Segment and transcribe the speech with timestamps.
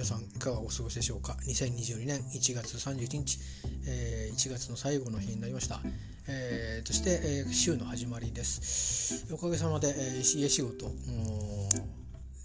[0.00, 3.38] 皆さんいかがお過ごしでしょうか？2022年1月31日、
[3.86, 5.78] えー、1月の最後の日になりました、
[6.26, 9.30] えー、そして、えー、週の始まりです。
[9.30, 10.86] おかげさまで、えー、家仕事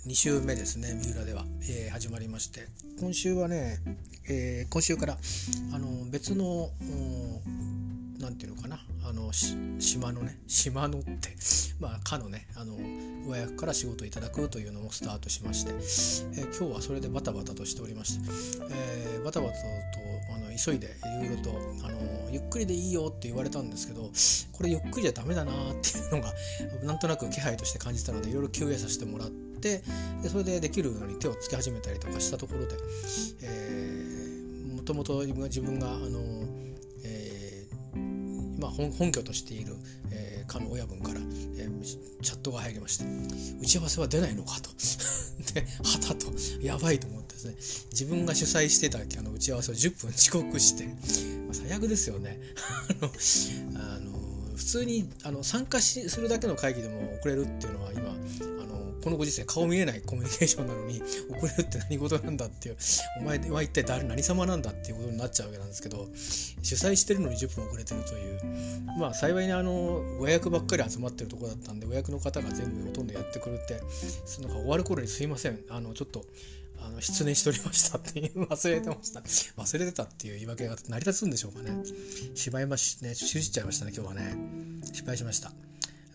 [0.05, 2.68] 2週目ですね三浦では、えー、始まりまして。
[3.00, 3.78] 今週はね、
[4.28, 6.72] えー、今週からあの別の
[8.20, 8.80] 何て言うのかな？
[9.08, 11.38] あの島のね島のって
[11.80, 12.76] まあかのねあの
[13.26, 15.73] 上役から仕事をいただくというのもスタートしまして、
[16.40, 18.30] え、今日はそれでバタバタとしておりまして、
[18.70, 19.66] えー、バタバタと
[20.36, 21.50] あの急いでいろいろと
[21.84, 24.12] あのゆっくりでいいよって言われたんですけど
[24.52, 26.34] これゆっくりじゃダメだなっていうのが
[26.84, 29.84] なんとなく気配として感じたのでいろいろ休憩させてもらって
[30.22, 32.76] でそれでできるように手をつけ始めたりとかしたところで、
[33.42, 36.66] えー、もともと自分があの
[38.59, 39.76] まあ、本拠としている、
[40.45, 41.20] かの親分から、
[41.58, 41.81] えー、
[42.22, 43.05] チャットが入りまして
[43.62, 44.59] 「打ち合わせは出ないのか?
[44.62, 44.70] 」と
[45.53, 46.27] ではたと
[46.61, 47.56] やばいと思ってですね
[47.92, 50.94] 自分が主催してたあの打ち合わせを10分遅刻して、ま
[51.52, 52.39] あ、最悪ですよね
[53.75, 58.16] あの普通にあの参加しするだけの会議でも遅れるっていうのは今
[59.06, 61.00] このご時世顔見えないコミュニケーションなのに
[61.38, 62.78] 遅れるって何事なんだっていう
[63.20, 68.42] お前は一体誰何様なんだっていうことになっちゃうわけなんですけど主催してるのに10分遅れてるという。
[68.98, 73.80] まあ幸いにあのご予約ばっかり集まってるとこだったんでお役の方が全部ほとんどやってくれて
[74.26, 75.59] その終わる頃にすいません。
[75.70, 76.26] あのちょっと
[76.80, 79.20] あの失念しておりましたっていう忘れてました。
[79.61, 81.78] 忘れてたっていう言い訳が成り立つんでしょうかね。
[82.33, 84.36] 芝居ましねしじっちゃいましたね今日はね。
[84.83, 85.53] 失敗しました。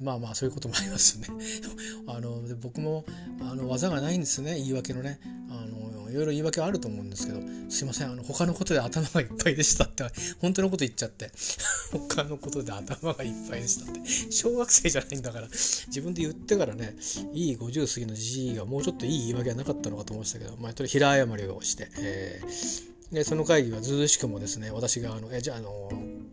[0.01, 1.27] まあまあそういうこともありますね。
[2.09, 3.05] あので僕も
[3.41, 4.57] あの技がないんですね。
[4.57, 5.21] 言い訳のね。
[5.51, 8.11] あのいろいろ言い訳はあると思うんですけどすいません。
[8.11, 10.05] あの他のことで頭がいっぱいでしたって
[10.41, 11.31] 本当のこと言っちゃって。
[11.93, 14.01] 他のことで頭がいっぱいでしたって。
[14.31, 16.97] 小学生じゃないんだから自分で言ってからね
[17.33, 25.91] いい50過ぎのじいがもうちょっといい言い訳はなかったのかと思いましたけどまあとり平謝りをして、えー、でその会議はずうしくもですね私があのえじゃあの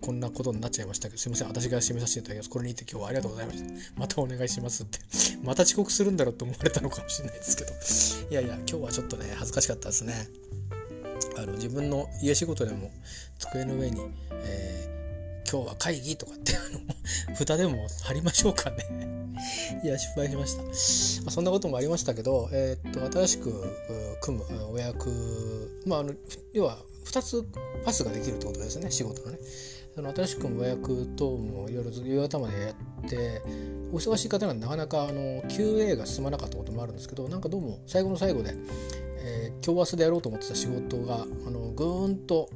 [0.07, 2.49] こんなことになっちゃいましたけど、すいません、私が締めさせていただきます。
[2.49, 3.99] これにて今日はありがとうございました。
[3.99, 4.99] またお願いしますって。
[5.43, 7.73] また遅刻するんだろうと思われたのかもしれないですけど、
[8.31, 10.29] いやいや、今日はちょっとね、恥ずかしかったですね。
[11.35, 12.89] あの自分の家仕事でも
[13.37, 13.99] 机の上に、
[14.31, 18.77] えー、今日は会議とかって あの札でも貼りましょうかね
[19.83, 20.69] いや失敗しました、ま
[21.27, 23.53] あ、そんなこともありましたけど、えー、っと新しく
[24.21, 25.09] 組むお役
[25.85, 26.13] まああの
[26.53, 27.45] 要は2つ
[27.83, 29.39] パスができるってことですね仕事のね
[29.97, 33.41] その新しく予約等もいろいろ夕方までやって
[33.91, 38.53] お忙しい方なんでなかなかあの QA が進まなかったこともあるんですけどなんかどうも最後の最後で、
[39.17, 42.47] えー、今日明日でやろうと思ってた仕事があのぐーんと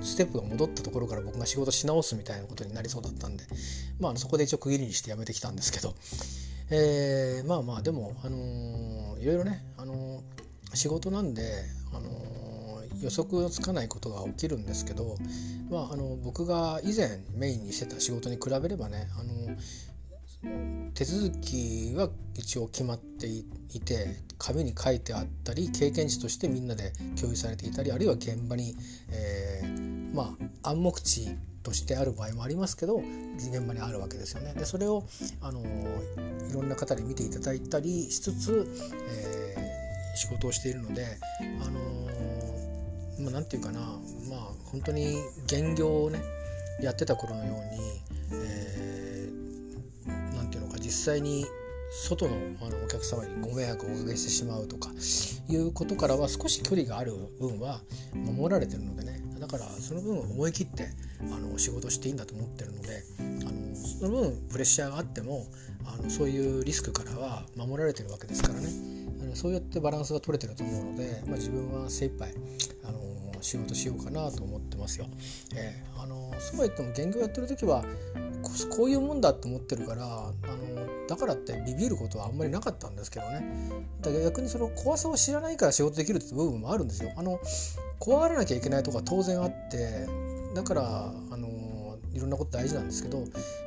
[0.00, 3.44] ステップが戻ったところから僕が仕事し直すみたいなことになりそうだったんで、
[4.00, 5.94] まあ、そこで一応区切りにしてやめてきたんですけど、
[6.70, 11.42] えー、まあまあでも、あのー、いろいろね、あのー、仕事なんで、
[11.92, 12.45] あのー
[13.02, 15.16] 予測のつかないことが起きるんですけど、
[15.70, 19.56] まあ、あの僕が以前メインにしてた仕事に比べればねあの
[20.94, 23.44] 手続きは一応決まってい
[23.80, 28.76] て紙に書いてあったり経験値としてみんなで共有されていたりあるいは現場に、
[29.10, 33.02] えー、まあ暗黙知としてある場合もありますけど
[33.36, 34.54] 現場にあるわけですよね。
[34.54, 35.04] でそれを
[35.40, 35.62] あの
[36.48, 38.66] いろんな方に見ていただいたりしつつ、
[39.10, 41.18] えー、仕事をしているので
[41.60, 42.05] あの
[43.20, 43.80] まあ、なんていうかな。
[43.80, 45.16] まあ本当に
[45.46, 46.20] 現業をね
[46.80, 47.80] やってた頃のように、
[48.32, 51.46] えー、なんていうのか実際に
[51.90, 54.90] 外のあのお客様にご迷惑をおかけしてしまうとか
[55.48, 57.80] いうことからは少し距離がある分は
[58.14, 59.22] 守られてるのでね。
[59.38, 60.88] だからその分思い切って
[61.30, 65.46] あの仕事していいんだと思ってるのであのその分プレッシャーがあっても
[65.84, 68.95] あのそういうリスクからは守られてるわけですからね。
[69.34, 72.32] そうやってバランスが取れてると思うので、まあ、自分は精一杯
[72.84, 73.00] あの
[73.40, 75.06] 仕事しようかなと思ってますよ。
[75.54, 77.84] えー、あのそうは言っても現業やってる時は
[78.76, 83.70] こういうもんだと思ってるからあのだからってビビることはあんまりなかったんですけどね
[84.00, 87.12] だから逆にその怖さを知らないから仕事できるって部分もあるんですよ。
[87.16, 87.40] あの
[87.98, 90.06] 怖がらなきゃいけないとか当然あって
[90.54, 93.24] だからあのいろんなこと大事なんですけど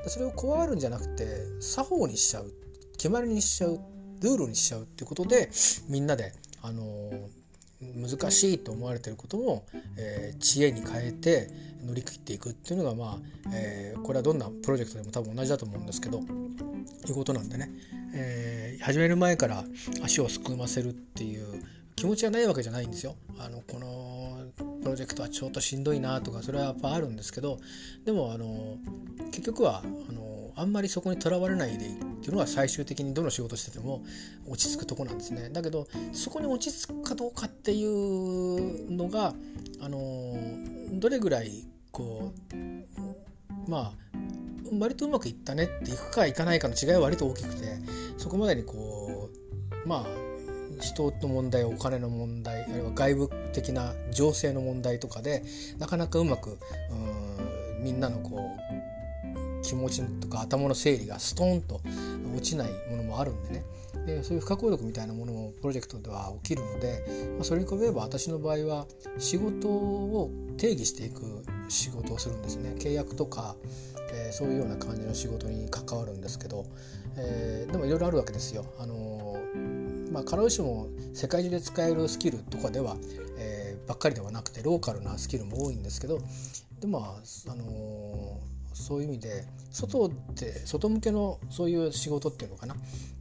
[0.07, 2.51] それを怖がるんじゃなくて作法にしちゃう
[2.93, 3.79] 決まりにしちゃう
[4.21, 5.49] ルールにしちゃうっていうことで
[5.87, 7.29] みんなであの
[7.81, 9.65] 難しいと思われてることも、
[9.97, 11.49] えー、知恵に変えて
[11.85, 16.19] 乗り切っていくっていうのがまあ、えー、これはどんなプロジェクトでも多分同じだと思うんですけど
[17.11, 17.69] いうことなんでね、
[18.13, 19.63] えー、始める前から
[20.03, 21.63] 足をすくませるっていう
[21.95, 23.15] 気持ちがないわけじゃないんですよ。
[23.37, 24.39] あのこの
[24.81, 27.59] プロジェクトはちょっとしんどいなとかそれはやっぱあるんですけど
[28.05, 28.77] でもあの
[29.31, 30.21] 結局はあの
[30.59, 34.03] あんまりそこにとらわれないでいっていうのが最終的にどの仕事してても
[34.47, 35.49] 落ち着くとこなんですね。
[35.49, 39.33] だけどそこに落ち着くかどうかっていうのが
[39.79, 40.37] あの
[40.93, 43.91] どれぐらいこうまあ
[44.77, 47.77] 割とうまくいったねっていくかいかないかの違いは割と大きくて
[48.17, 49.29] そこまでにこ
[49.85, 50.05] うまあ
[50.81, 55.43] 人の問題お金の問題あるいは外部的な情勢の問題とかで
[55.77, 56.57] なかなかうまく
[57.77, 58.98] うんみんなのこう
[59.61, 61.81] 気持ちとか頭の整理がストーンと
[62.35, 63.63] 落ちないものもあるんでね
[64.05, 67.03] でそういう不可抗力みたいなものもプロジェクトでは起きるので、
[67.35, 68.85] まあ、それに比べれば私の場合は
[69.17, 73.55] 仕事を定義していく仕事をするんですね契約とか、
[74.11, 76.65] えー、そういうような感じの仕事に関わるんですけど、
[77.17, 78.65] えー、でもいろいろあるわけですよ。
[78.79, 82.97] あのー、まあ、必ずしも世界中で使えるスキルとかでは、
[83.37, 86.19] えー、ばっかりではなくてローカルなスキルも多いんですけど
[86.79, 87.01] でまあ、
[87.51, 88.39] あの
[88.79, 92.75] そういう意味で外って外向けのそういう仕事っていうのかな、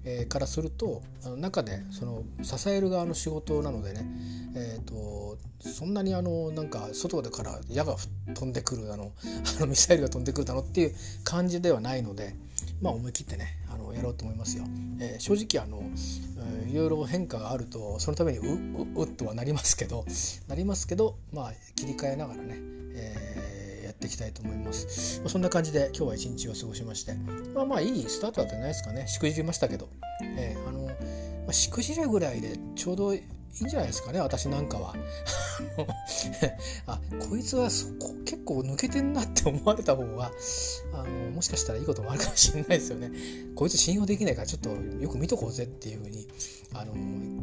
[0.04, 4.06] えー、からするとあの中でその支える側の仕事なのでね、
[4.54, 7.96] えーと、そんなにあのなんか外でから矢が
[8.34, 9.12] 飛んでくるあの
[9.58, 10.94] あのミサイルが飛んでくるだろうっていう
[11.24, 12.34] 感じではないので、
[12.80, 14.64] まあ、思い切ってねあのやろうと思いますよ。
[15.00, 20.06] えー、正直あの、えー、いろいろ変化があるとそのためにうううっとはなりますけど
[20.46, 22.56] なりますけど、まあ、切り替えながらね、
[22.94, 23.57] えー
[23.98, 25.20] っていきたいと思います。
[25.20, 27.14] まあ、そんな感じで今日は一日を過ごしまして、
[27.54, 29.06] まあまあいいスタートだったんじゃないですかね。
[29.08, 29.88] しくじりましたけど。
[30.22, 30.92] えー、あの、ま
[31.48, 33.12] あ、しくじるぐらいでちょうど
[33.60, 34.94] いいんじゃないですかね私なんかは。
[36.86, 40.30] あこいつはそこ結構抜けてんなって思われた方が
[40.92, 43.10] あのもしかしたらいいこともあるかもしれないですよね。
[43.54, 46.28] こいつ信用できないからちょっとよく見とこうぜっていうふうに
[46.74, 46.94] あの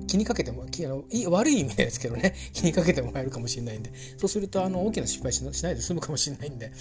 [0.08, 3.92] 気にかけてもあのい悪い意味ですけどね 気にかけてもらえるかもしれないんで。
[4.18, 6.72] そうするとあの大きな失敗しないで済むかもしれないんで、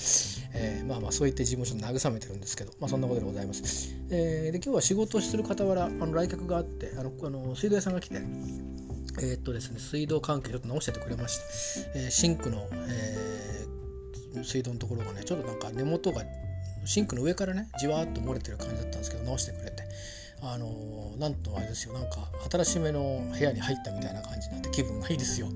[0.54, 3.94] えー、まあまあそういった自分をちょっと慰めてるんですけど、まあ、そんなことでございます。
[4.10, 8.20] えー、で今日は仕事をする傍らあの来客があってあのあの水道屋さんが来て
[9.20, 11.98] えー、っとですね、水道関係ちょっと直しててくれました。
[11.98, 16.22] えー、シンクの、えー、水道のところがね、ちょっとなんか根元が
[16.84, 19.84] シンクの上からね、じわーっと漏れてる感じだったんですけど、直してくれて。
[20.46, 25.48] あのー、なんとあれですよなんか新しめの部屋に入ったみたいな感じになって気分がいいですよ。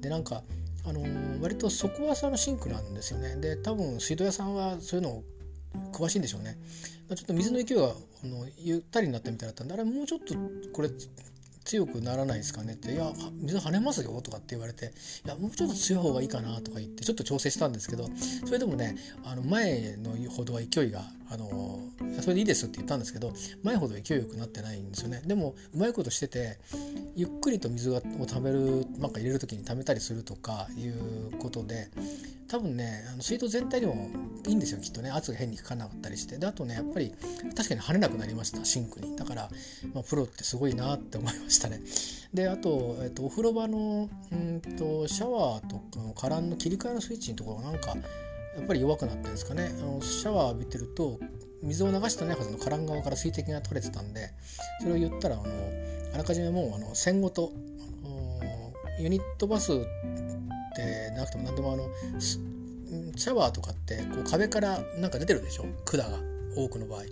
[0.00, 0.42] でなんか
[0.86, 3.36] あのー、割と底浅のシンクなんですよね。
[3.36, 5.22] で多分水道屋さんはそういうの
[5.92, 6.58] 詳しいんでしょうね。
[7.14, 10.34] ちょっと水の勢いがあのゆったりになったみたいだったんであれもうちょっと
[10.72, 10.88] これ
[11.64, 14.92] 強くならないですかねって「いや水跳ねますよ」とかって言われて
[15.24, 18.08] 「いやもうちょっと強い方がいいかな」とか言ってちょっと調整したんですけど
[18.44, 21.80] それでもねあの前のほどは勢いがあの
[22.20, 23.32] それでいいですって言ったんですけど
[23.62, 25.22] 前ほど勢いよくなってないんですよね。
[25.26, 26.58] でもうまいことしてて
[27.16, 31.88] ゆっくりと水を食べるなんか入れる時に溜めたりするとかいうことで
[32.48, 34.10] 多分ねあの水道全体にも
[34.46, 35.10] いいんですよきっとね。
[35.10, 36.38] 圧が変にかかなかったりして。
[36.38, 37.14] であとねやっぱり
[37.56, 39.16] 確かに跳ねなくなりましたシンクに。
[39.16, 39.50] だから、
[39.92, 41.80] まあ、プロってすごいなって思いましたね。
[42.32, 45.76] であと、えっと、お風呂場のうんとシャワーと
[46.16, 47.96] かのの切り替えのスイッチのところがなんか
[48.56, 49.74] やっぱり弱くなってるんですかね。
[49.78, 51.18] あのシャワー浴びてると
[51.62, 54.30] 水を流してないはずのカラン側から水滴が取れてたんで
[54.80, 55.44] それを言ったらあの
[56.14, 57.52] あらかじめもうあの線ごと
[59.00, 59.76] ユニットバスっ
[60.76, 61.88] てなくても何でもあの
[62.20, 65.64] シャワーとかってこう壁からなんか出てるでしょ？
[65.84, 66.06] 管が
[66.56, 67.02] 多くの場合。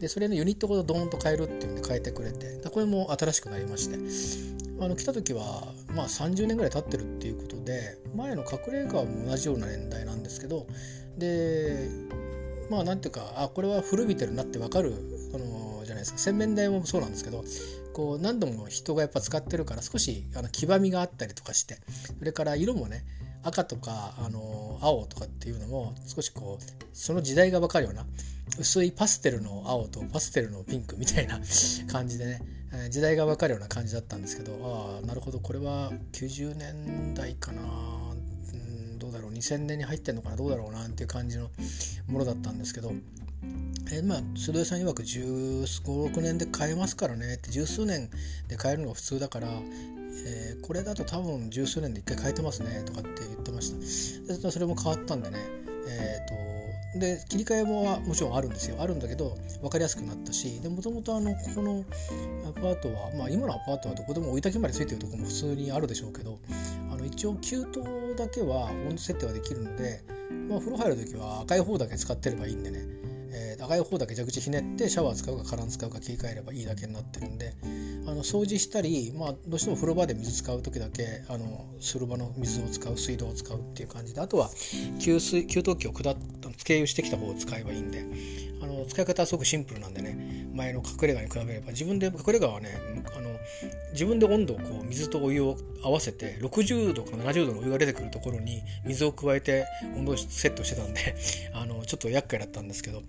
[0.00, 3.98] でそれのユニットごとドーンと変えるっていうんで変えてくれてこれも新しくなりまして。
[4.82, 5.62] あの来た時は
[5.94, 10.66] まあ30年ぐらい経ってるっていうことで前の隠れ家も同じような年代なんですけど
[11.16, 11.88] で
[12.68, 14.92] まあなんていうかあこれは古びてるなって分かる
[15.34, 16.18] あのじゃないですか。
[16.18, 17.44] 洗面台もそうなんですけど
[17.92, 21.76] こう何度も人がやっぱ使ってるから少しあの黄ばみがあったりとかして
[22.18, 23.04] それから色もね
[23.44, 28.04] 赤とかあの青とかっていうのも少しこうその時代が分かるような
[28.58, 31.40] 薄いパステルの青とパステルのピンクみたいな
[31.88, 32.42] 感じでね
[32.90, 39.32] 時代が分かるような感じだったんですけどああなるほどこれは90年代かな、うん、どうだろう。
[39.32, 40.36] 2000年に入ってんのかな。
[40.36, 41.50] どうだろうなっていう感じの
[42.06, 42.92] ものだったんですけど。
[43.90, 47.34] えー、まあ鶴江さん曰く1 5 6年で買えますからね。
[47.34, 48.08] って十数年
[48.48, 49.48] で買えるのが普通だから、
[50.24, 52.82] えー、これだと多分十数年で一回変えてますね。
[52.86, 53.72] とかって言ってまし
[54.26, 54.34] た。
[54.34, 55.38] でそれも変わったんでね。
[55.88, 56.51] えっ、ー、と
[56.94, 58.76] で切り替えももちろんあるんですよ。
[58.80, 61.20] あるんだけど分かりやすくなったしもともとこ
[61.54, 61.84] この
[62.48, 66.38] アパートは、まあ、今のアパートはどこでも置いたきまでついてるとこも普通にあるでしょうけど
[66.90, 70.02] あの一応給湯だけは温度設定はできるので、
[70.48, 72.84] まあ、風呂入る時は赤い方だけ使ってればいいんでね、
[73.32, 77.54] えー、赤い方だけ蛇口ひねってシャワー使うかカラン使うか切り替えればいいだけになってるんで
[78.06, 84.50] あの掃除したり、まあ、どうしても風呂場で水使う時だけあのする場の水を使う水道を使うっていう感じであとは
[85.00, 86.16] 給水給湯器を下っ
[86.64, 88.04] 経由してきた方を使えばいいんで
[88.62, 92.80] あの使い方はすごくシンプルなんでね前の隠れ家に比べれば自分で隠れ家はね
[93.16, 93.30] あの
[93.92, 99.66] 自分で温度をこう水とお湯を合わせて60度から70度のお湯が出てくるところに水を加えて
[99.96, 101.16] 温度をセットしてたんで
[101.52, 103.02] あのちょっと厄介だったんですけど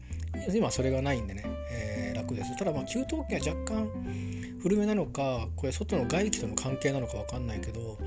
[0.54, 2.58] 今それがないんでね、えー、楽です。
[2.58, 8.00] ただまあ給湯器は若干古めなのかこれ外の外気との関係なのか分かんないけど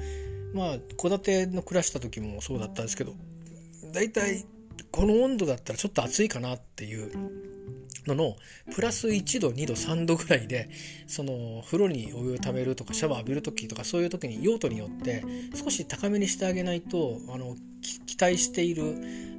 [0.53, 3.15] まあ戸建ての暮らした時もそうだったんですけど
[3.93, 4.45] 大体
[4.97, 7.12] この温度だったらちょっと暑いかなっていう
[8.07, 8.37] のの
[8.75, 10.71] プラス1度2度3度ぐらいで
[11.07, 15.23] その風呂にお湯をためるとかシャワー浴びる時とかそういう時に用途によって
[15.55, 17.57] 少し高めにしてあげないとあの
[18.07, 18.85] 期待している、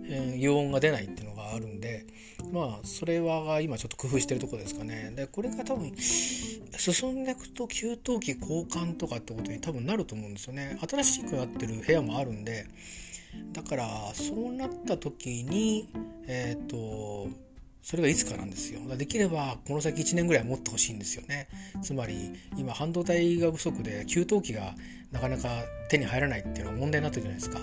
[0.09, 2.05] えー、油温が出ないっていうのがあるんで
[2.51, 5.11] まあそれは今ちょっと工夫してるとこですかね。
[5.15, 10.77] でこれが多分進んでいくと給湯器交換とかってことに多分なると思うんですよね。
[10.87, 12.67] 新しくなってる部屋もあるんで。
[13.53, 15.89] だからそうなった時に
[16.27, 17.27] えっ、ー、と
[17.87, 18.81] それがいつかなんですよ。
[18.97, 21.47] できればこの先1年ぐらい持ってほしいんですよね。
[21.81, 24.75] つまり今半導体が不足で給湯器が
[25.13, 27.61] なかなか手に入らないっていうのは問題になってるじゃないですか。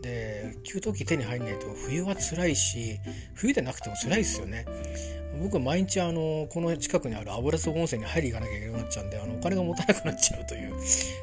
[0.00, 2.98] で給湯器手に入んないと冬は辛いし
[3.34, 4.64] 冬でなくても辛いですよね。
[5.42, 10.72] 僕は毎日あのこの近くにある油壺温泉に入り行かなきゃいけなくなっちゃうんであのお金が持たなくなっちゃうという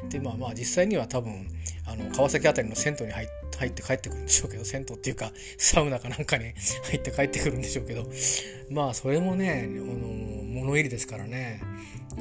[0.08, 1.48] でまあまあ実際には多分
[1.86, 3.28] あの川崎辺りの銭湯に入っ
[3.70, 6.52] て帰ってくるんでしょうけど銭湯っていうか サウナかなんかに
[6.90, 8.06] 入って帰ってくるんでしょうけど
[8.70, 11.60] まあそれもねあの物入りですからね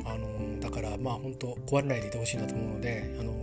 [0.04, 3.34] あのだからまあ本当壊れないでいてほしいなと思うのであの、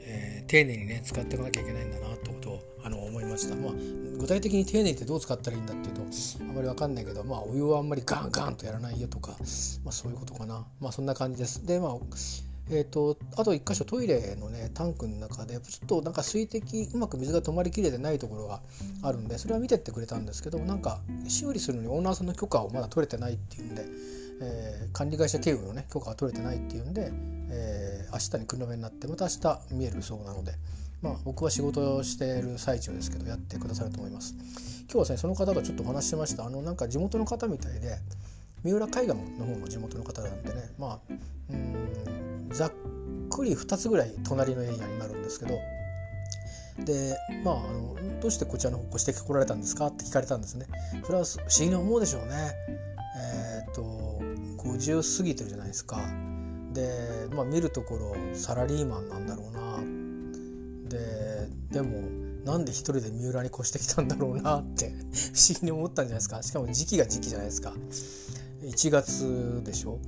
[0.00, 3.54] えー、丁寧にね使っていかなきゃいけないんだなってことをあの思いました。
[3.54, 3.72] まあ
[4.20, 9.32] 具体的に丁寧ってどう使ったらいいんだっていうとあまり分かんないけど、まあ、お湯はあんまりガンガンとやらないよとか、
[9.82, 11.64] まあ、そういうことかな、まあ、そんな感じです。
[11.66, 11.94] でまあ
[12.72, 18.60] えーと、あと1箇所トイレのねタンクの中でちょっとなんか水滴うまく水が止まりきれてないところが
[19.02, 23.84] あるんでそれは見てってくれたんですけどなんか修理するのにオーナーさんの許可をまだ取れてないっていうんで、
[24.40, 27.10] えー、管理会社経由のね許可が取れてないっていうんで、
[27.50, 30.52] えー、明日に車目になってまた明日見えるそうなので、
[31.02, 34.34] まあ、僕は仕事をしている最中ですけどやってくださると思います。
[34.82, 36.46] 今日はですねその方とちょっとお話ししました。
[36.46, 37.98] あのなんか地元の方みたいで
[38.62, 40.98] 三浦海岸の方の地元の方なんでねまあ
[41.50, 42.72] うんざっ
[43.30, 45.58] くり2つぐらい隣のエリアになるんですけど
[46.84, 50.66] でまああのどうしてこちらの方越してこられたんですかって聞かれたんですね。
[51.04, 52.52] それは不思議に思うでしょうね。
[53.16, 54.20] えー、っと
[54.62, 55.98] 50過ぎてるじゃないですか。
[56.72, 59.60] でまあ見るところサラリーマンなんだろうな。
[60.88, 62.00] ででも
[62.44, 66.42] なんで一人で三浦に越してきたんだろうなって不思議に思ったんじゃないですか。
[66.42, 67.72] しかも時期が時期じゃないですか。
[68.62, 69.98] 1月でしょ？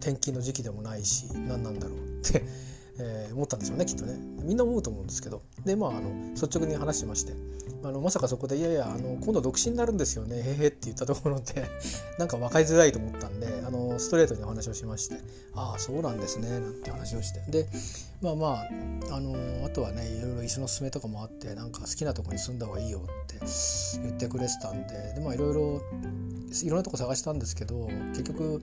[0.00, 2.44] 転勤の時期でもないし何なんだろうって
[2.98, 4.18] えー、思ったんでしょうねきっとね。
[4.42, 5.40] みんな思うと思うんですけど。
[5.64, 7.32] でまああの率直に話しまして。
[7.84, 11.66] あのまさかそこで「いやいやあの今度独身になるんですよねへへ」って言ったところで
[12.16, 15.16] なんか分かりづらいと思ったんであのストレートにお話をしまして
[15.54, 17.40] 「ああそうなんですね」なんて話をして。
[17.50, 17.68] で
[18.22, 18.46] まあま
[19.10, 19.34] ああの
[19.66, 23.38] あとはねいろいろ石の勧めとかもあってなんか好きなとこに住んだ方がいいよって
[24.00, 25.80] 言ってくれてたんででまあいろいろ
[26.62, 28.62] いろんなとこ探したんですけど結局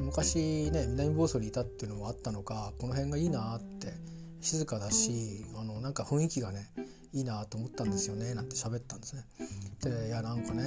[0.00, 3.92] 昔ね南房総にいたっていうのもあったのかこの辺がいいなって
[4.40, 6.68] 静かだしあのなんか雰囲気がね
[7.12, 9.24] いいなと思ったんですよねなんて喋ったんですね。
[9.82, 10.64] でいやなんかね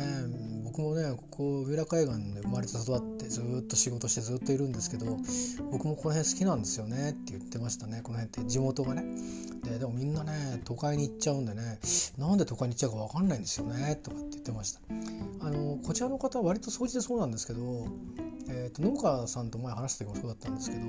[0.65, 5.05] 僕もねここ上浦海岸で生まれて育ってずっと仕事してずっといるんですけど
[5.71, 9.03] 僕もこの辺好きなんですよねって言ってましたねこの辺って地元がね。
[9.63, 11.79] ででもみんなね都会に行っちゃうんでね
[12.17, 14.81] なんで都会に行っちゃうか分かんないんですよねとかって言ってました。
[15.39, 17.87] あのこちらの方は割と掃除でそうなんですけど
[18.49, 20.83] えーと、農家さんと前話した時もそうだったんですけど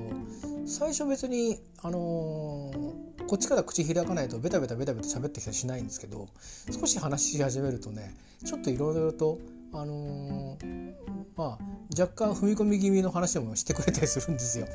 [0.66, 6.28] 最初別に、あのー、こっちから口開かないとベタベタベタベタ喋ってきたりしないんですけど
[6.70, 9.38] 少し話し始めるとねちょっといろいろと、
[9.72, 10.92] あのー、
[11.36, 11.58] まあ、
[11.98, 14.66] 若干踏み込み気味の話もしてくれたりするんですよ。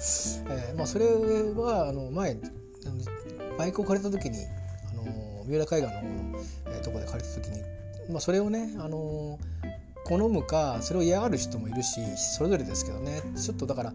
[0.49, 2.37] えーまあ、それはあの前
[3.57, 4.37] バイクを借りた時に、
[4.91, 7.61] あのー、三浦海岸の方の、えー、とこで借りた時に、
[8.09, 9.78] まあ、それをね、あのー
[10.09, 13.21] 好むかそれを嫌がる人もいるしそれぞれですけどね。
[13.35, 13.93] ちょっとだから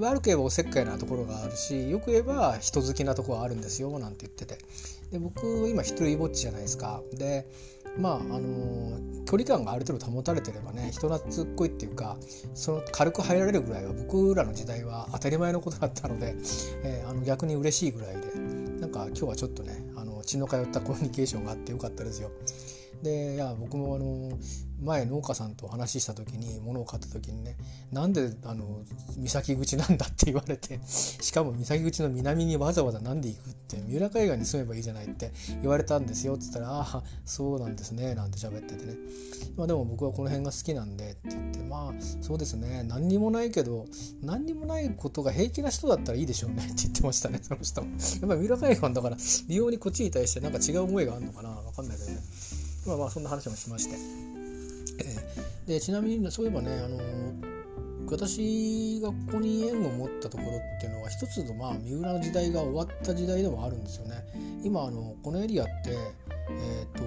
[0.00, 4.58] 悪く言えばおせっかいなところがあるしよく言えば人好きなところあるんですよなんて言ってて。
[5.12, 7.02] で僕今一人ぼっちじゃないですか。
[7.12, 7.46] で
[7.96, 12.16] まああの距離感がある程度保たれてればね人懐っこいっていうか
[12.54, 16.34] その軽く入られるぐらいは僕らの時代は当たり前のことだったので、
[16.82, 18.34] えー、あの逆に嬉しいぐらいで
[18.80, 22.32] なんか今日はちょっとねあの血の通ったコミュニケーションがあってよかったですよ。
[23.02, 24.36] でいや僕もあの
[24.82, 27.56] 前農家さんとお話しした時に物を買った時にね
[27.92, 28.82] なんであの
[29.18, 38.96] 岬口なんだって言われて しかも岬口の南にわざわざ何で行くって三浦海岸に住めばいいじゃないって言われたんですよっつったら「ああそうなんですね」なんて喋っててね、
[39.56, 43.86] まあ、でも僕はこの辺が好きなんでって言ってまあそうですね何にもないけど
[44.22, 47.90] 何にもないことが平気な人だったらいいでしょうねって言ってましたねその人も。
[47.90, 49.16] やっぱり三浦海岸だから
[49.48, 52.18] 利用にこっちに対してなんか違う思いがあるのかな分かんないけどね。
[52.86, 53.96] まあまあそんな話もしまして、
[55.66, 56.98] でちなみにそういえばねあの
[58.10, 64.24] 私がここに縁を持ったところっていうのは一つのまあ三浦の時代が終わった時代でもあるんですよね。
[64.62, 67.04] 今あのこのエリアってえっ、ー、と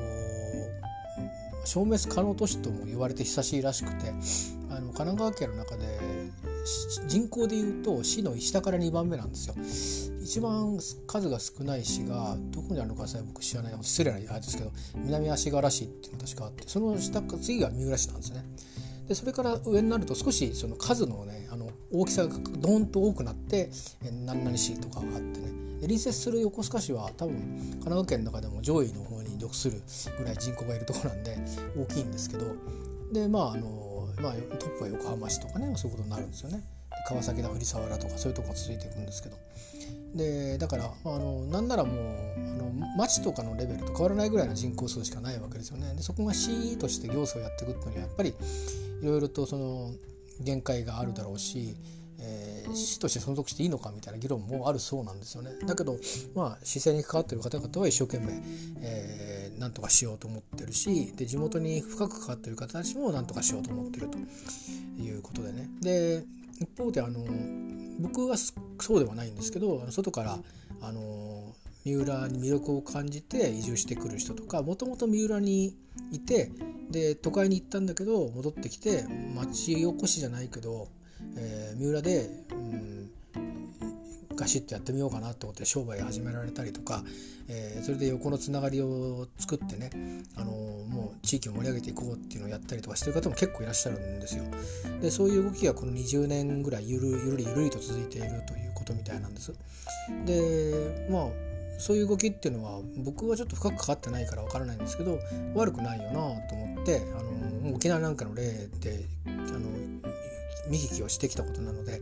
[1.66, 4.10] 消滅可能都市とも言われて久しいらしくて
[4.70, 5.86] あの神奈川県の中で
[7.08, 9.56] 人口でいうと市の下から2番目なんですよ。
[10.22, 18.44] 一番数が少ない市がどこにあるのかさえ僕知らない失礼なあれですけど南足柄市っていうのが確かあってその下次が三浦市なんですね。
[19.08, 23.70] でそれから上になると少しその数のねあの大きさがドーンと多くなって
[24.26, 25.48] 何々市とかがあってね
[25.80, 29.82] 隣接する横須賀市は多分神奈川県の中でも上位の方に属する
[30.18, 31.38] ぐらい人口がいるところなんで
[31.78, 32.46] 大きいんですけど
[33.14, 33.87] でまああの、
[34.22, 36.64] まあ、トップは横浜市とかねそういうことになるんですよね。
[37.08, 39.38] 川崎だ藤沢とかそういうとこが続いていくんですけど
[40.16, 41.96] でだからあのなんならもう
[42.38, 45.94] あの町とかのレベルと変わらないぐらいの人口数しかないわけですよね。
[45.96, 48.30] でそこが市として行政をやっていくっていうのはやっぱり
[49.02, 49.92] いろいろとその
[50.42, 51.76] 限界があるだろうし、
[52.20, 55.52] えー、市として存続していいのかみたいな議論もあるそうなんですよね。
[55.66, 55.98] だけど
[56.36, 58.34] まあ市政に関わっている方々は一生懸命、
[58.82, 64.18] えー、なんとかしようと思ってるしで地元に深く関わってる方たちもなんとかしようと思ってると
[65.02, 65.70] いうことでね。
[65.82, 66.24] で
[66.60, 67.26] 一方であの
[68.00, 70.40] 僕はそうではないんですけど外から
[70.82, 71.54] あの
[71.86, 75.76] 三浦に魅力を感じて移住してくる人とかもともと三浦に
[76.12, 76.52] いて
[76.92, 80.90] で都会に行ったんだけど戻ってきて町おこしじゃないけど、
[81.38, 83.07] えー、三浦で、うん、
[84.38, 87.04] ガシッとやってみようかなと思って商売始められたりとか、
[87.50, 89.90] えー、それで横のつながりを作ってね、
[90.36, 94.44] あのー、もう地域を盛り上げていこうっていうのをやったりとかしてる方も結構いらっしゃるんですよ。
[95.02, 99.54] でそういう動きがこの20年ぐらいゆるゆるりゆるりと続いているということみたいなんです。
[100.26, 101.28] でまあ
[101.80, 105.20] そういう動きっていうのは僕はちょっと深くかかってないからわからないんですけど
[105.54, 106.14] 悪くないよな
[106.48, 109.60] と思ってあの沖縄なんかの例であの
[110.70, 112.02] 見聞きをしてきたことなので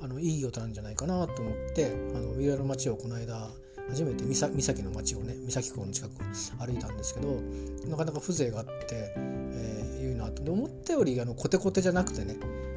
[0.00, 3.50] あのいい音なんじゃないかなと思ってあの三浦の町をこの間
[3.88, 6.12] 初めて三崎の町をね三崎港の近く
[6.58, 7.40] 歩いたんですけど
[7.88, 12.36] なかなか風情があって、えー、いうなと思ったよりあのコテコテじゃなくてね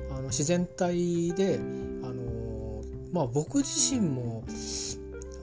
[0.10, 1.60] あの自然体で
[2.04, 2.82] あの
[3.12, 4.44] まあ僕自身も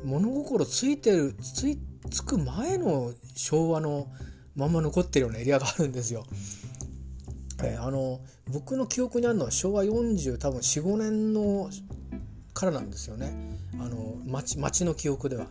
[0.05, 1.79] 物心ついてるつい
[2.11, 4.09] つく前の昭和の
[4.57, 6.25] まま残ってるようなエリアがあるんですよ。
[7.63, 8.21] えー、あの
[8.53, 11.71] 僕の記憶にあるのは昭和40多分45年の
[12.55, 13.33] からなんですよね
[13.81, 15.47] あの町町の記憶では。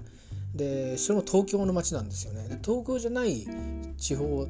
[0.56, 2.48] でその東京の町なんですよね。
[2.48, 3.48] で東京じゃない
[3.98, 4.48] 地方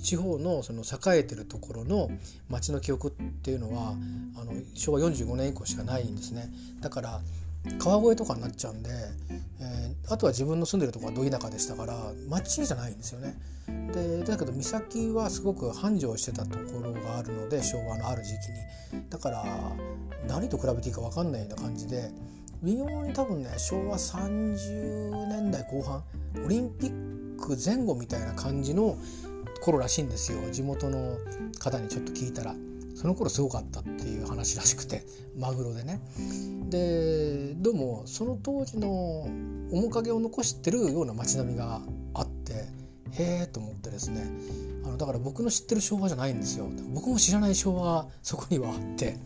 [0.00, 2.10] 地方のその栄えてるところの
[2.48, 3.94] 町の記憶っていうのは
[4.36, 6.50] あの昭和45年以降しかないんですね。
[6.80, 7.20] だから
[7.78, 8.90] 川越とかになっちゃうんで、
[9.60, 13.36] えー、あとは自分の住んでるとこはど田舎でしたから町じゃないんですよね。
[13.92, 18.32] でだけど岬はすごく繁盛してたところがあるので昭和のある時
[18.92, 19.44] 期にだから
[20.26, 22.10] 何と比べていいか分かんないような感じで
[22.62, 26.02] 微妙に多分ね昭和30年代後半
[26.44, 28.96] オリンピック前後みたいな感じの
[29.60, 31.16] 頃らしいんですよ地元の
[31.58, 32.54] 方にちょっと聞いたら。
[32.98, 35.04] その頃すごかったっていう話らしくて
[35.38, 36.00] マグロでね。
[36.68, 39.28] でどうもその当時の
[39.70, 41.80] 面影を残してるような街並みが
[42.12, 42.54] あって
[43.12, 44.28] へえと思ってですね。
[44.84, 46.68] あのだから僕の知ってる昭和じゃないんですよ。
[46.92, 49.16] 僕も知らない昭和がそこにはあって。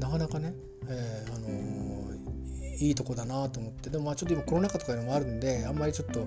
[0.00, 0.54] なかなかね、
[0.88, 3.90] えー、あのー、いいとこだなと思って。
[3.90, 6.26] でもまあちょっと今コロナ禍とかいうのもあるんであんまりちょっと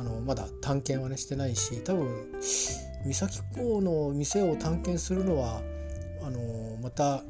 [0.00, 2.08] あのまだ探検はねしてないし多分
[3.04, 5.60] 三崎港の店を探検するのは
[6.28, 7.24] あのまた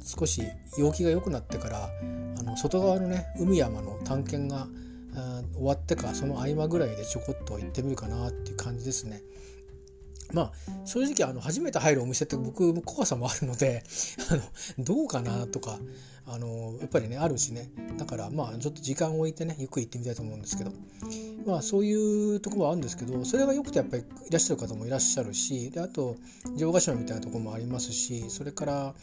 [0.00, 0.42] 少し
[0.78, 1.90] 陽気が良くなってから
[2.38, 4.68] あの外側のね海山の探検が
[5.54, 9.22] 終わってかその合間ぐらいでちょこっと行ってみるかなっていう感じですね。
[10.32, 10.52] まあ
[10.84, 13.82] 正直あの初めて入るお店って僕怖さもあるので
[14.30, 14.42] あの
[14.84, 15.78] どうかなとか
[16.26, 17.70] あのやっぱりねあるしね。
[17.98, 20.72] だからまあちょっと時間を置いてねゆっくり行ってみたいと思うんですけど。
[21.46, 26.16] まあそういうとこもあるんですけどそれがよくてやっぱりいらっしゃる方もいらっしゃるしであと
[26.56, 28.94] 城ヶ島みたいなとこもありますしそれから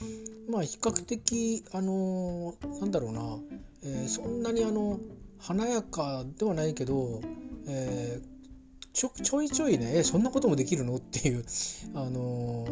[0.50, 3.38] まあ比較的あのなんだろうな、
[3.84, 5.00] えー、そんなにあの
[5.38, 7.22] 華やかではないけど、
[7.68, 10.96] えー、ちょちょいちょいねえそんなこともできるの？
[10.96, 11.46] っていう
[11.94, 12.66] あの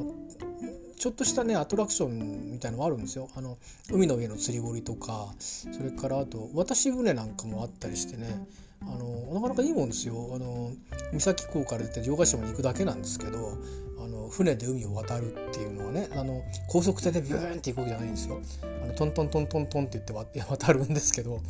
[0.99, 3.29] ちょっとしたねアトラクションみたいのもあるんですよ。
[3.35, 3.57] あの
[3.89, 8.45] 海の上の釣り堀とかそれからあと渡し船なんかもあったりしてね。
[8.81, 10.31] あのなかなかいいもんですよ。
[10.33, 10.71] あの
[11.13, 13.57] 三崎港から出て城ヶ島に行くだけなんですけど
[13.97, 18.41] あの船で海を渡るっていうのはねあの高速艇でビューンって行くわけじゃないんですよ。
[18.83, 21.41] あのトントントントントンって言って 渡るんですけど、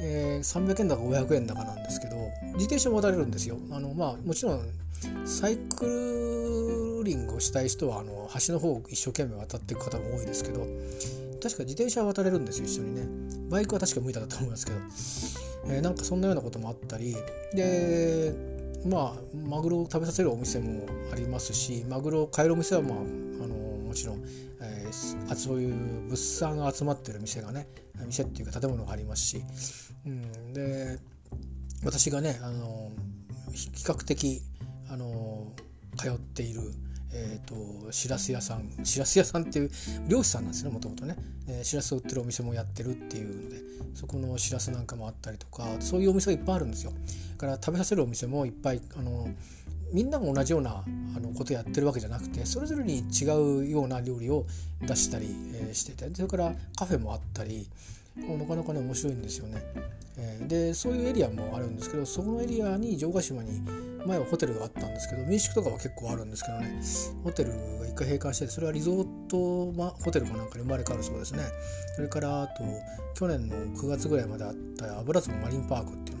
[0.00, 2.16] えー、300円だか500円だかなんですけど
[2.54, 3.58] 自転車も渡れるんですよ。
[3.72, 4.60] あのまあもちろん
[5.24, 10.60] サイクルーリングをしたい人はあの橋の方を一生懸命渡っていく方も多いですけど
[11.42, 13.26] 確か自転車は渡れるんですよ一緒にね。
[13.50, 14.78] バイクは確か無理だと思いますけど、
[15.74, 17.14] えー、なんかそんなようなこともあったり
[17.54, 18.34] で
[18.84, 23.02] まあマグロを食べさせるお店もありますしマグロを買えるお店はまああ
[23.46, 23.54] の
[23.86, 24.24] もちろん、
[24.60, 25.74] えー、そういう
[26.08, 27.68] 物産が集まってる店がね
[28.04, 29.42] 店っていうか建物がありますし、
[30.06, 30.98] うん、で
[31.84, 32.90] 私がねあの
[33.52, 34.42] 比較的
[34.90, 35.52] あの
[35.96, 36.60] 通っている
[37.12, 39.70] えーと、しらす屋さんしらす屋さんっていう
[40.06, 41.16] 漁師さんなんですねもともとね、
[41.48, 43.56] えー、しらすを売ってるお店もやってるっていうので
[43.94, 46.92] そこのしらすなんかもあったりとかそういうお店がいっぱいあるんですよ。
[46.92, 49.28] だから食べさせるお店もいっぱいあの
[49.92, 50.84] みんなが同じような
[51.16, 53.24] あのことやってるわけじゃなくてそれぞれに違
[53.64, 54.44] うような料理を
[54.82, 57.68] 出したり、え、しててそれからカフェもあったり
[58.16, 59.62] なかなかね面白いんですよね。
[60.18, 63.60] えー、でそういうエリアもあるんですけどそこのエリアに城ヶ島に
[64.06, 66.80] 前はホテルがあったんですけど民宿とかは結構あるんですけどね
[67.24, 71.42] ホテルが一回閉館してそれはリゾート、ま、ホテルかなんかに生まれ変わるそうですね
[71.96, 72.62] それからあと
[73.14, 76.15] 去年の9月ぐらいまであった油壺マリンパークっていう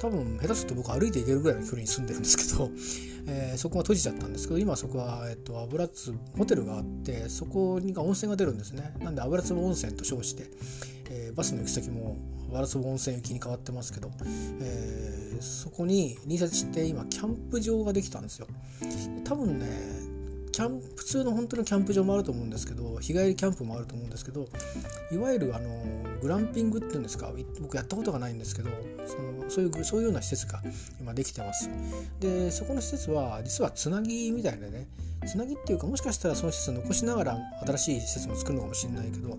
[0.00, 2.70] 多分下手すると僕歩いて行けるぐらいの距離に住んでるんですけど、
[3.26, 5.94] えー、そこが閉じちゃったんですけど今そこは、えっと、油壺
[6.36, 8.94] ホテルがあってそこに温泉が出るんですね。
[9.00, 10.50] なんで油壺温泉と称して、
[11.10, 12.16] えー、バスの行き先も
[12.50, 14.10] ワラスボ温泉行きに変わってますけど、
[14.60, 18.46] えー、そこに隣接して今キャンプ場ができたんですよ。
[19.24, 19.66] 多分ね
[20.52, 24.48] キャン普通の本当のキャンプ場もあると思うんですけど日帰りキャンプもあると思うんですけど
[25.12, 25.84] いわゆるあの
[26.20, 28.70] グランピングっていうんですか僕やったことがないんですけど
[29.06, 30.62] そのそういうそういうような施設が
[31.00, 31.70] 今できてます
[32.20, 34.88] でそこの施設は実はつなぎみたいでね
[35.26, 39.38] つなぎっていうかもしかしたらその施設残しながら新しい施設も作るのかもしれないけど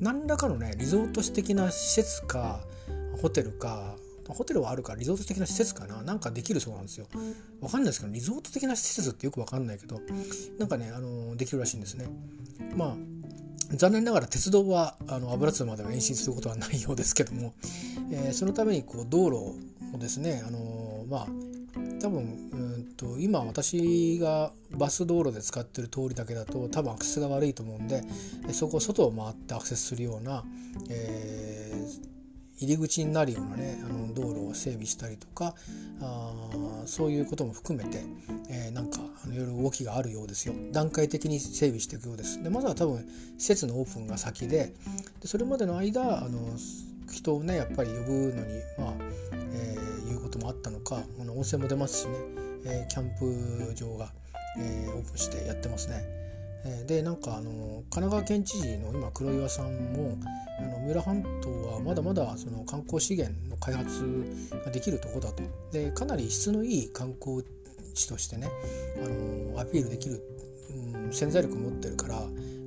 [0.00, 2.60] 何らかのねリゾート的な施設か
[3.20, 3.96] ホテルか
[4.28, 7.06] ホテルはあるかリゾート的な施設かななんかできるそうなんですよ。
[7.60, 10.00] わかんないですけどリゾート的な施設ってよくわかんないけど
[10.58, 12.06] なんかねあのできるらしいんですね。
[12.76, 13.17] まあ
[13.70, 17.52] 残念ながら鉄道はあの油津までは延伸することはないようですけども、
[18.10, 19.36] えー、そのためにこう道路
[19.94, 21.26] をですねあのまあ
[22.00, 22.20] 多分
[22.52, 28.02] うんと今私がバス道路で使ってる通りだけだと多分アクセスが悪いと思うんで
[28.52, 30.44] そこを外を回ってアクセスするような、
[30.90, 32.17] えー、
[32.60, 35.54] 入り口になるようなねあの道路を整備したりとか
[36.00, 36.32] あ
[36.86, 38.02] そういうことも含めて、
[38.50, 43.06] えー、なんかあのいろいろ動きがあるようですよ段階的に整備していくようですでまずは多分
[43.38, 44.72] 施設のオープンが先で
[45.20, 46.38] でそれまでの間あの
[47.10, 48.94] 人をねやっぱり呼ぶのにまあ、
[49.54, 49.88] えー
[50.28, 52.14] こともあったのかあの温泉も出ますしね、
[52.66, 54.12] えー、キャンプ場が、
[54.58, 56.17] えー、オープンしてやってますね。
[56.68, 60.18] えー、でなんかあの神奈川県知事の今黒岩さんも
[60.58, 64.04] あの三浦半島はまだまだその観光資源の開発
[64.64, 67.42] ができるとこだとでかなり質のいい観光
[67.94, 68.48] 地としてね
[69.02, 69.08] あ
[69.54, 70.22] のアピールできる、
[70.94, 72.20] うん、潜在力を持ってるから、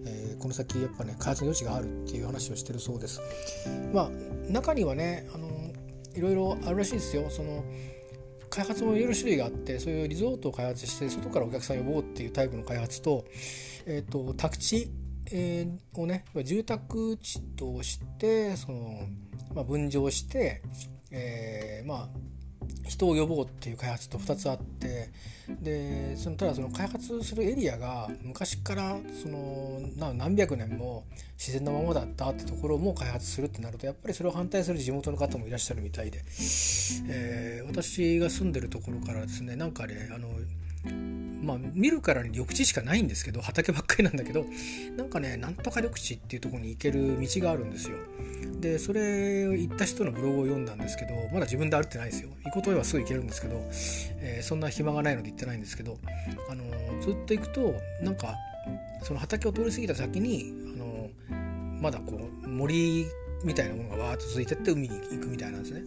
[0.06, 3.22] えー、この先やっぱね開発の余地があるっていう話をしてるそうです。
[3.94, 4.12] まあ
[4.52, 5.48] 中にはねあの
[6.16, 7.64] いろいろあるらしいですよその
[8.50, 13.24] 開発もいろいろ種類があってそういうリゾートを開発して外からお客さん呼ぼうっていうタイプの開発と,、
[13.86, 14.91] えーと、宅地、
[15.32, 19.08] えー、をね住宅地としてその、
[19.54, 20.62] まあ、分譲して、
[21.12, 22.10] えー、まあ
[22.88, 25.10] 人を呼ぼうっていう開発と2つあって
[25.62, 29.82] でそのただその開発するエリアが昔からその
[30.13, 31.06] 何百年も
[31.38, 36.24] 自然なままだったってところも開発するってなるとやっぱりそれを反対する地元の方もいらっしゃるみたいで、
[37.10, 40.28] えー、私が住んでるところからですねなんかねあの
[41.44, 44.46] まあ見るからに緑地しかないんですけど畑ばっかりなんだけど
[44.96, 47.98] なんかねなんとか緑地っていうとこに行ける道があるんですよ。
[48.60, 53.56] でそれを行った人のブログを読んだんですけどまだ自分で歩ってないですよ行こうと言えばすぐ行けるんですけど、
[54.20, 55.98] えー、そんな暇がないので行ってないんですけど、
[56.48, 56.63] あの
[57.02, 58.36] ずっと行くとなんか
[59.02, 61.10] その畑を通り過ぎた先に、あの
[61.82, 63.08] まだこう森
[63.44, 65.82] みたいなものがわーっと続いてって海に行くみたいなんですね。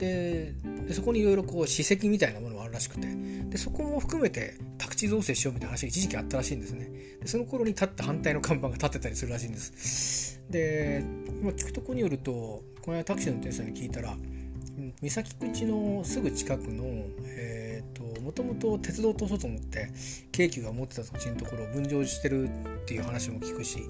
[0.00, 0.54] で
[0.92, 3.06] そこにいろいろこう史跡みたいなものがあるらしくて。
[3.50, 6.88] でそこも含めて宅地造成しようみたいな話が一時期あったらしいんですね。
[7.20, 10.40] でその頃に立った反対の看板が立ってたりするらしいんです。
[10.48, 11.02] で
[11.40, 14.16] 今聞くとこによるとこの間タクシーの運転手さんに聞いたら
[15.02, 16.84] 三崎口のすぐ近くの
[17.24, 19.90] えっ、ー、ともともと鉄道を通そうと思って
[20.30, 22.50] 京急が持ってた土地のところを分譲してるっ
[22.86, 23.80] ていう話も聞くし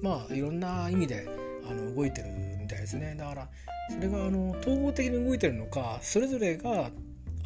[0.00, 1.28] まあいろんな意味で
[1.68, 2.28] あの動いてる
[2.60, 3.16] みたいですね。
[3.18, 3.48] だから
[3.88, 6.90] それがあの統合的に動いてるのかそれぞれが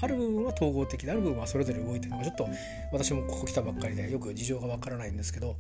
[0.00, 2.48] ある部分は統合的である部分はそれぞれ動いてるのかちょっと
[2.92, 5.56] 私もここ来たばっかりでよく事情がわからないんですけど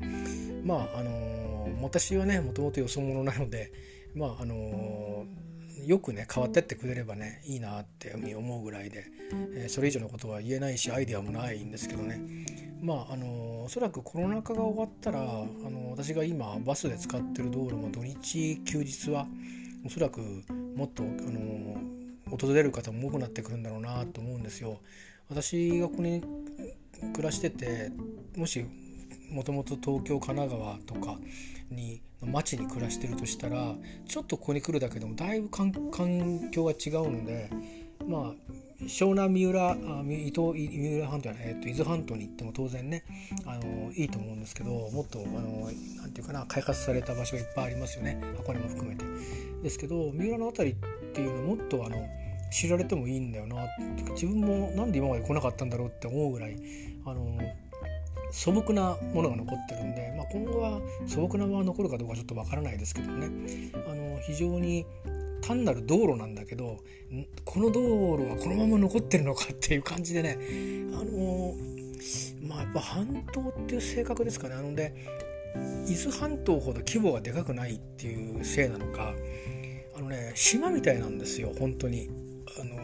[0.64, 3.72] まああの私はねもともとよそ者なので
[4.14, 5.26] まああの
[5.86, 9.06] よくね変わってってくれればねいいなってうに思うぐらいで、
[9.54, 12.20] えー、それ以上のことは言えないしアイデアもないんですけどね。
[12.80, 19.26] まああのおそらくコロナ禍が終わったらあの私が今バスで使ってる道路も土日休日は
[19.84, 20.20] おそらく
[20.76, 21.80] もっとあの
[22.36, 24.80] 訪れる方も多くなってくるんだろうなと思うんですよ。
[25.28, 26.22] 私がここに
[27.12, 27.90] 暮らしてて
[28.36, 28.64] もし
[29.30, 31.18] もともと東京神奈川とか
[31.70, 33.74] に町に暮らしてるとしたら
[34.06, 35.72] ちょっとここに来るだけでもだいぶ環
[36.50, 37.50] 境が違うので
[38.06, 38.34] まあ
[38.86, 39.74] 湘南三浦あ
[40.06, 43.04] 伊東三浦半島や、えー、と伊豆半島に行っても当然ね
[43.46, 49.04] あのいいと思うんですけどもっとあのなんていうかな開発された場所がいっぱいありますよね箱根も含めて。
[49.62, 51.96] ですけど三浦の辺りっていうのもっとあの
[52.50, 53.56] 知られてもいいんだよな
[54.10, 56.56] 自分もなんで今まで来なかったんだろうって思うぐらい
[57.06, 57.38] あの
[58.30, 63.28] 素朴なものが残ってるんで、まあ、今後は素朴なまま残るかどうかちょっとわからないですけどね
[63.86, 64.86] あの非常に
[65.42, 66.78] 単なる道路なんだけど
[67.44, 67.80] この道
[68.16, 70.38] 路はこのまま残ってるのかっていう感じでね
[70.94, 71.54] あの
[72.42, 74.54] まあやっぱ半島っていう性格ですかね。
[74.54, 74.94] あので
[75.86, 79.14] 伊豆半島ほど規模がでかくないっていうせいなのか
[79.94, 82.08] あのね島みたいなんですよ本当に。
[82.60, 82.76] あの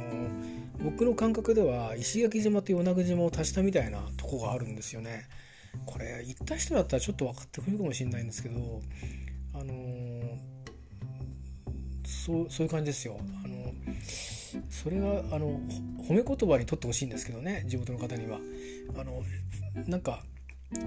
[0.83, 5.29] 僕の感覚では石垣島と与那国島を足したみたいなとこがあるんですよね。
[5.87, 8.81] これ行った人だったらちょっと分かってくるかもしれないんですけど
[9.55, 9.75] あの
[12.09, 13.19] そうそういう感じですよ。
[13.45, 13.73] あの
[14.71, 15.61] それはあの
[16.09, 18.39] 褒め言葉にとってほしいんですけどね地元の方には。
[18.97, 19.23] あの
[19.87, 20.23] なんか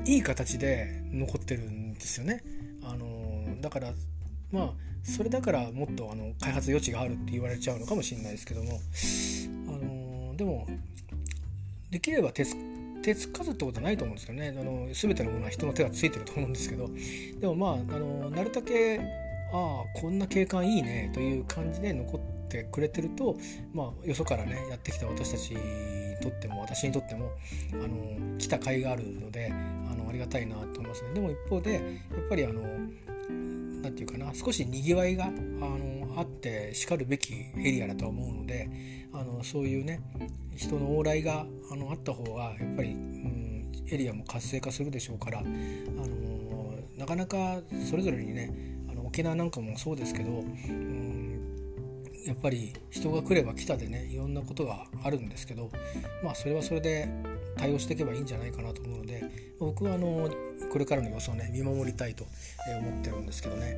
[0.06, 2.44] いい形で残ってるんですよね。
[2.84, 3.94] あのだから
[4.52, 8.80] まあそれだからもっとあの開発余地があるって言われちゃうのかもしれないですけども。
[9.68, 10.68] あのでも
[11.92, 12.46] できれば手
[13.04, 14.50] 手つかずってことはないと思うんですけどね。
[14.50, 16.90] あの全てのものは人の手がついてると思うんですけど。
[17.40, 19.21] でもまああのなるだけ
[19.52, 23.36] ああこんな景観いいねという感じで残ってくれてると
[23.74, 25.58] まあよそからねやってきた私たちに
[26.22, 27.32] とっても私にとっても
[27.74, 31.14] あの来た甲斐があるのであのありがたいなと思いますね。
[31.14, 31.82] でも一方でやっ
[32.30, 32.62] ぱりあの
[33.82, 38.70] 何て言うかな少しにぎわいがあのあってしかるべきエリアだとは思うので
[39.14, 40.02] あのそういうね
[40.56, 45.48] 人の往来があのあった方がやっぱり、うん、エリアも活性化するでしょうからあの
[46.98, 47.60] なかなか
[47.90, 48.71] それぞれにね
[49.12, 51.38] 沖縄なんかもそうですけど、うん、
[52.26, 55.70] やっぱり人が来れば来たでねいろんなことがあるんですけど
[56.24, 57.10] まあそれはそれで
[57.58, 59.26] 対応していけばいいんじゃないかなと思うので
[59.60, 60.30] 僕はあの
[60.72, 62.26] これからの様子をね見守りたいと
[62.80, 63.74] 思ってるんですけどね、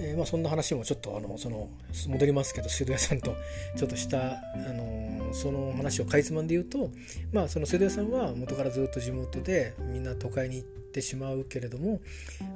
[0.00, 1.68] えー、まあ、そんな話もちょっとあのその
[2.08, 3.36] 戻りますけど水道屋さんと
[3.76, 4.38] ちょっとしたあ
[4.72, 6.90] のその話をかいつまんで言うと、
[7.32, 12.00] まあ、その水道屋さんは元からずっと地元でみんな都会に行ってしまうけれども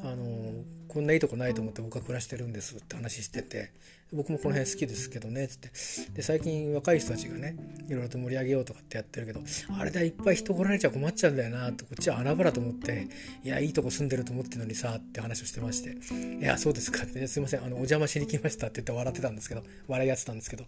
[0.02, 0.64] あの
[0.96, 3.70] こんないいとこないと思って僕は暮らしてるんですって話してて
[4.14, 5.70] 僕もこの辺好きですけどねっつって。
[6.14, 7.54] で最近若い人たちがね
[7.86, 9.40] いろいろと盛り上げようとかってやってるけど
[9.78, 13.08] あれだいっぱい人来られちゃ困っちゃうんだよなとこっちは穴場だと思って
[13.44, 15.96] いやいいとこ住んでると思ってるのにさって話をしてまして。
[16.38, 20.64] いやそうですかって、すいませんあのお邪魔しに来ましたって言って笑ってたんですけど笑いやってたんですけど。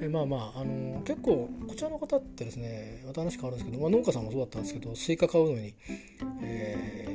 [0.00, 5.74] えまあまああの結構こちらの方ってですねまた話変わるんですけど、まあ、農家さんもそうだったんですけどスイカ買うのに、
[6.42, 7.06] え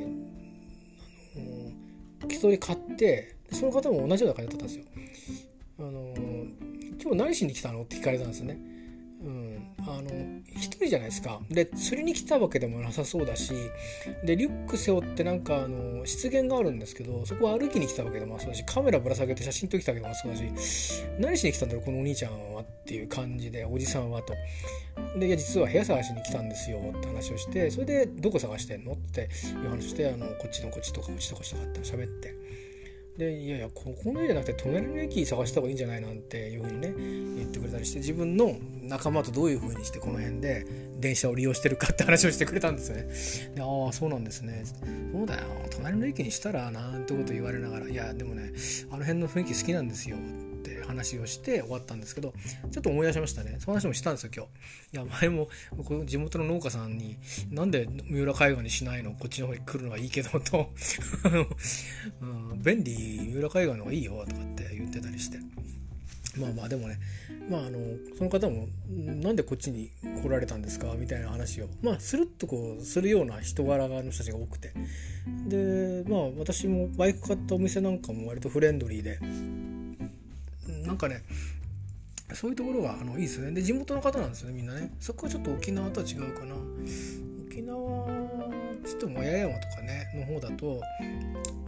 [1.36, 1.81] ー、
[2.22, 4.86] あの一人買ってその方も同じような感じだったんですよ。
[5.80, 6.14] あの
[7.02, 7.82] 今日何しに来たの？
[7.82, 8.60] って聞かれたんですよね。
[9.88, 13.54] あの一人じゃないですかで釣りに来たわけでもなさそうだし
[14.24, 24.34] でリュック背負ってなんかあの湿原があるんですけどそこは歩きに来たわけでもそうだしカメラぶら下げて写真撮りきたわけでもそうだし何しに来たんだろうこのお兄ちゃんはっていう感じでおじさんはと。
[25.18, 28.94] でいや実は部屋探しに来たんですよって話をしてそれでどこ探してんの？
[28.94, 29.30] って
[29.64, 32.71] いう話してあのこっちのこっちとかこっちとかしたかって喋って。
[33.18, 36.94] でいやいやここの家じゃなくて隣の駅探した方がいいんじゃないなんていうふうにね
[37.38, 40.66] 言ってくれたりして自分の仲間とどういうふうにしてこの辺で
[41.00, 43.56] 電車を利用してるかって話をしてくれたんですよね。
[43.56, 44.64] でああそうなんですね。
[45.12, 48.54] そうだよ隣の駅にしたらなんてこと言われながらいやでもね
[48.90, 50.18] あの辺の雰囲気好きなんですよ
[50.92, 52.34] 話をして終わったんですけど
[52.72, 53.58] ちょっと思い出しましたね。
[53.60, 54.46] その話もしたんですよ今
[54.92, 55.04] 日。
[55.06, 55.50] いや前も
[56.06, 57.18] 地元の農家さんに
[57.50, 59.12] なんで三浦海岸にしないの？
[59.12, 60.72] こっちの方に来るのはいいけどと。
[62.22, 62.26] う
[62.56, 65.40] ん、便利三浦海岸の方がいいよとかって言ってたりして。
[66.38, 66.98] まあまあでもね
[67.50, 67.78] まああの
[68.18, 69.92] その方もなんでこっちに
[70.24, 70.94] 来られたんですか？
[70.98, 74.72] みたいな話をまあスルッとこうするような人柄の人たちが多くて。
[75.48, 79.20] でまあ私もバイク買ったお店なんかも割とフレンドリーで。
[80.86, 81.24] なんかね
[82.34, 86.56] そういうところがあのいいですねで地元の方なんですよねみんなねそこはちょっと沖縄とは違うかな
[87.50, 88.08] 沖縄
[88.86, 90.82] つっても八重山とかねの方だと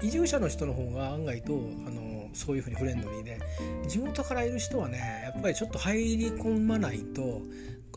[0.01, 1.53] 移住者の人の方が案外と
[1.87, 3.39] あのそういうふうにフレンドリーで
[3.87, 7.41] 地元からいる人はねやっぱりちょっと入り込まないと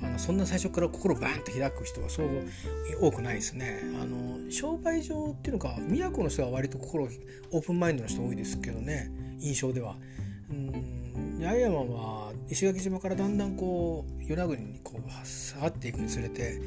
[0.03, 2.29] あのそんな最初から心バーンと開く人はそう
[3.01, 3.81] 多くないですね。
[4.01, 7.09] あの商売上っていうのか宮古の人は割と心
[7.51, 9.97] オープンマインドの人多いですけどね印象では。
[10.51, 11.06] うん
[11.41, 16.61] 八重山は石垣島からだんだんこう与那国にこう下がっていくにつれて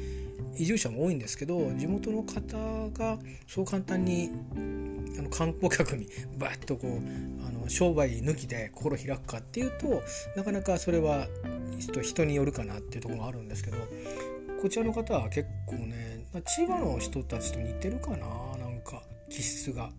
[0.56, 2.56] 移住者も多いんですけど地元の方
[2.90, 4.30] がそう簡単に
[5.18, 6.06] あの観光客に
[6.38, 10.02] バッとこうあの商売抜きで心開くかっていうと
[10.36, 11.26] なかなかそれは
[12.02, 13.78] 人によるかなっていうところがあるんですけど
[14.62, 18.18] こちらの方は結構ね千葉の人たちと似てるかな
[18.58, 19.90] なんか気質が。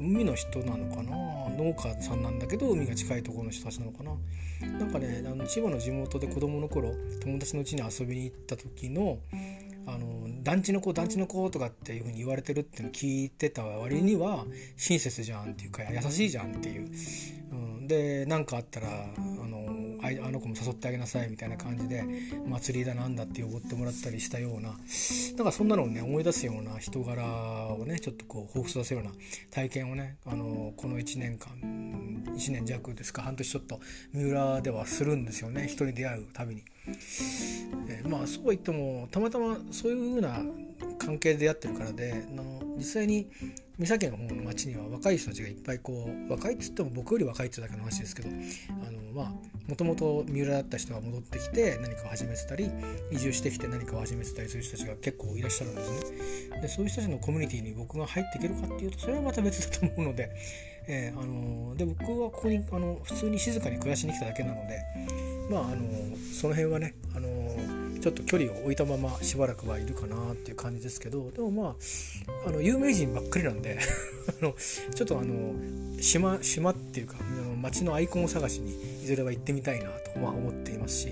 [0.00, 1.14] 海の人なのかな？
[1.56, 4.12] 農家さんなんだけど海が近いところの人たちなのかな？
[4.78, 9.18] なんかねあの千葉の地元で子供の頃友達の家に遊びに行った時の
[9.86, 14.44] あの団地の子団地の子とかっていう風に言われてるっていうの聞いてた割には
[14.76, 16.90] 親切じゃんっていうか優しいじゃんっていう、
[17.52, 18.88] うん、で何かあったら
[20.02, 22.04] ああの子も誘ってあげなさいみたいな感じで
[22.46, 24.74] 祭りだなんだって呼ってもらったりしたような
[25.36, 27.24] なんかそんなのをね思い出すような人柄
[27.74, 29.16] をねちょっとこう彷彿させるような
[29.50, 31.52] 体験をねあのこの1年間
[32.36, 33.80] 1年弱ですか半年ちょっと
[34.12, 36.62] 三浦ではするんですよね人に出会うたびに。
[37.88, 40.40] えー、まあそうは言ってもたまたまそういうふうな
[40.98, 43.28] 関係で出会ってるからであの実際に
[43.78, 48.28] 三崎の方の町には若い人たちがいっぱいこう若いっつっても僕より若いってだけの話ですけど
[48.86, 49.32] あのまあ
[49.68, 52.70] もともと三浦だった人が戻ってきて何かを始めてたり
[53.10, 56.60] 移住してきて何かを始めてたりする人たちが結構いらっしゃるんですね。
[56.62, 60.30] でそういう人たちのコミュニティに僕が入っていけるかっていうとそれはまた別だと思うので、
[60.88, 64.80] えー、あので僕はここにあの普通に静かに暮らしに来ただけなので
[65.50, 65.76] まああの
[66.32, 67.26] その辺はねあの
[68.00, 71.68] ちょっと距離を置いたまましばらくはいるかなっていう感じですけどでもま
[72.44, 73.78] ああの有名人ばっかりなんで
[74.40, 74.54] あの
[74.94, 75.54] ちょっとあの
[76.00, 77.16] 島島っていうか
[77.60, 81.08] 街のアイコンを探しにいずれは行ってみたいなとまあ思っていますし、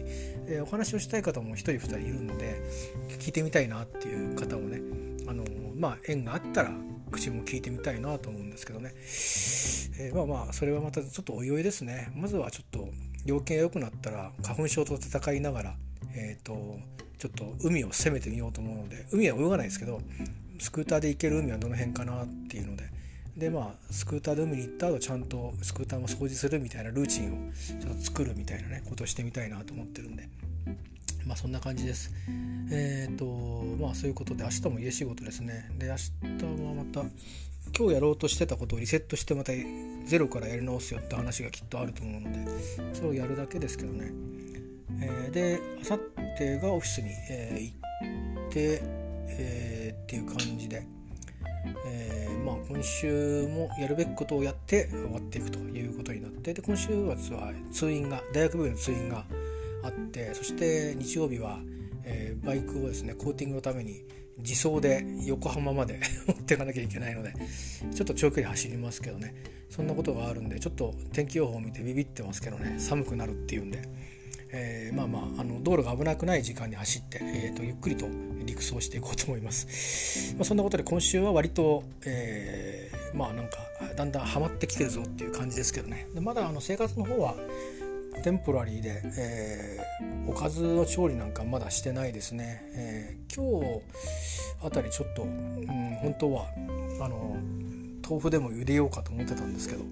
[0.47, 2.61] えー、お話をしたい方も1人2人いるので
[3.19, 4.81] 聞いてみたいなっていう方をね
[5.27, 5.45] あの
[5.77, 6.71] まあ縁があったら
[7.15, 12.13] 口も聞いてみたいなと思うんですけどね、えー、まあまあそれはまたちょっとおいおいですね。
[12.15, 12.89] まずはちょっと
[13.25, 15.77] 要件が良くなったら花粉症と戦いながら
[16.17, 16.79] えーと、
[17.19, 20.01] ちょっと海を攻めてみようと思うので海は泳がないですけど
[20.61, 22.93] スクーターで行ける海はどの辺かなっていうので。
[23.37, 30.29] でまあスクーターで海に行った後ちゃんとスクーターも掃除するみたいなルーチンをちょっと作るみたいなねことをしてみたいなと思ってるんで。
[31.27, 32.13] まあそんな感じです。
[32.71, 33.25] えっ、ー、と
[33.81, 35.71] まあそういうことで明日も家仕事ですね。
[35.79, 37.01] で明日はまた
[37.77, 39.53] 今日やろうとしてたことをリセットしてまた
[40.05, 44.13] ゼロからやり直すよって話がきっとあると思うのでそれをやるだけですけどね。
[45.01, 45.99] えー、であさっ
[46.37, 48.83] てがオフィスに、えー、行って、
[49.29, 50.87] えー、っていう感じで、
[51.87, 59.25] えー、まあ、今週もやるべきことをやって終わっていくということになってで今週末は通院が大学病院の通院が
[59.85, 61.61] あってそして日曜日は、
[62.05, 64.05] えバイクをですねコーティングのために
[64.39, 67.33] 自走で横浜まで 持っていかなきゃいけないので
[67.95, 69.35] ちょっと長距離走りますけどね
[69.71, 73.83] そんなことがあるんでちょっと天気予報を見てビビってますけどね寒くなるっていうんで。
[74.57, 78.07] えー、まあまああの道路が危なくない時間に走って、えーと、ゆっくりと
[78.45, 80.33] 陸走していこうと思います。
[80.37, 83.59] まあ、そんなことで今週は割と、えー、まあなんか
[83.97, 87.35] だんだんハマってきてるぞっていう感じですけどねでまだあの生活の方は
[88.23, 93.83] テンポラリーで、えー、おかずの調理なんかまだしてないですね、えー、今日
[94.63, 95.67] あたりちょっと、うん、
[96.01, 96.47] 本当は
[97.01, 97.37] あの
[98.09, 99.85] 豆腐でも茹でようかと思ってたんですけど、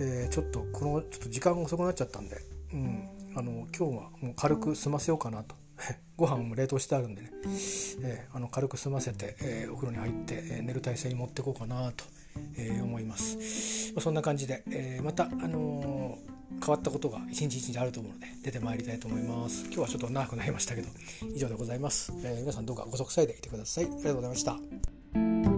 [0.00, 2.36] えー、ちょっとこのちょっと時間が遅くなっちゃったんで、
[2.72, 5.54] うん、あの今日はもう軽く済ませようかなと。
[6.16, 7.30] ご飯も冷凍してあるんでね、
[8.02, 12.04] えー、あの軽く済ませて、えー、お風呂に入って、えー、寝る体勢に持っていこうかなと、
[12.56, 19.64] えー、思います、まあ、そんな感じで、えー、また、あのー、変わったことが一日一日あると思うので出てまいりたいと思います。
[19.66, 20.88] 今日はちょっと長くなりましたけど
[21.34, 23.84] 以上でございます、えー、皆さんどうかご息災でいてください。
[23.84, 25.49] ありがとうございました。